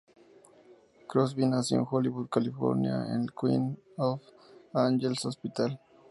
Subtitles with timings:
[1.05, 4.19] Crosby nació en Hollywood, California en el Queen of
[4.73, 5.79] Angels Hospital.